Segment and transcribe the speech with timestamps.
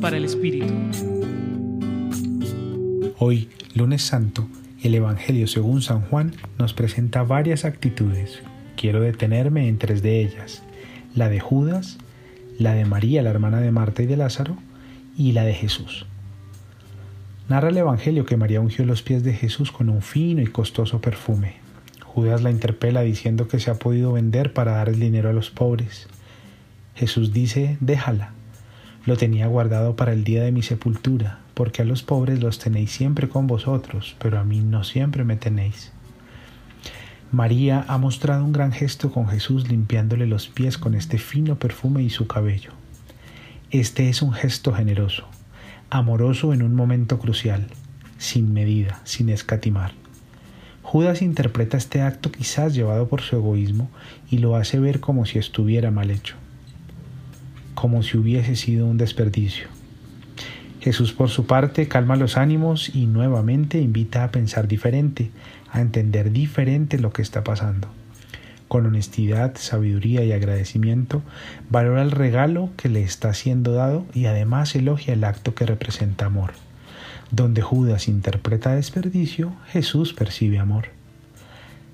[0.00, 0.74] Para el Espíritu.
[3.16, 4.48] Hoy, lunes santo,
[4.82, 8.42] el Evangelio según San Juan nos presenta varias actitudes.
[8.76, 10.64] Quiero detenerme en tres de ellas.
[11.14, 11.98] La de Judas,
[12.58, 14.56] la de María, la hermana de Marta y de Lázaro,
[15.16, 16.06] y la de Jesús.
[17.48, 21.00] Narra el Evangelio que María ungió los pies de Jesús con un fino y costoso
[21.00, 21.54] perfume.
[22.04, 25.50] Judas la interpela diciendo que se ha podido vender para dar el dinero a los
[25.50, 26.08] pobres.
[26.96, 28.32] Jesús dice, déjala.
[29.04, 32.92] Lo tenía guardado para el día de mi sepultura, porque a los pobres los tenéis
[32.92, 35.90] siempre con vosotros, pero a mí no siempre me tenéis.
[37.32, 42.04] María ha mostrado un gran gesto con Jesús limpiándole los pies con este fino perfume
[42.04, 42.70] y su cabello.
[43.72, 45.26] Este es un gesto generoso,
[45.90, 47.66] amoroso en un momento crucial,
[48.18, 49.94] sin medida, sin escatimar.
[50.82, 53.90] Judas interpreta este acto quizás llevado por su egoísmo
[54.30, 56.36] y lo hace ver como si estuviera mal hecho
[57.74, 59.68] como si hubiese sido un desperdicio.
[60.80, 65.30] Jesús por su parte calma los ánimos y nuevamente invita a pensar diferente,
[65.70, 67.88] a entender diferente lo que está pasando.
[68.66, 71.22] Con honestidad, sabiduría y agradecimiento,
[71.70, 76.26] valora el regalo que le está siendo dado y además elogia el acto que representa
[76.26, 76.52] amor.
[77.30, 80.86] Donde Judas interpreta desperdicio, Jesús percibe amor.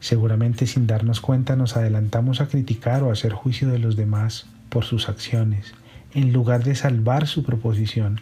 [0.00, 4.46] Seguramente sin darnos cuenta nos adelantamos a criticar o a hacer juicio de los demás
[4.70, 5.74] por sus acciones,
[6.14, 8.20] en lugar de salvar su proposición,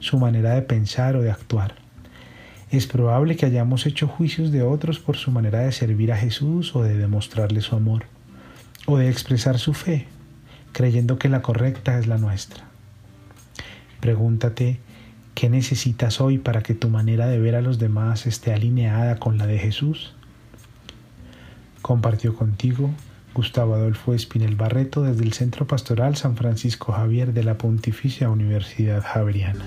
[0.00, 1.76] su manera de pensar o de actuar.
[2.70, 6.74] Es probable que hayamos hecho juicios de otros por su manera de servir a Jesús
[6.74, 8.04] o de demostrarle su amor,
[8.86, 10.06] o de expresar su fe,
[10.72, 12.64] creyendo que la correcta es la nuestra.
[14.00, 14.80] Pregúntate,
[15.34, 19.38] ¿qué necesitas hoy para que tu manera de ver a los demás esté alineada con
[19.38, 20.14] la de Jesús?
[21.82, 22.90] Compartió contigo
[23.34, 29.02] Gustavo Adolfo Espinel Barreto desde el Centro Pastoral San Francisco Javier de la Pontificia Universidad
[29.02, 29.66] Javeriana.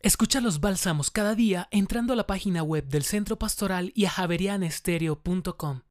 [0.00, 4.10] Escucha los bálsamos cada día entrando a la página web del Centro Pastoral y a
[4.10, 5.82] javerianestereo.com.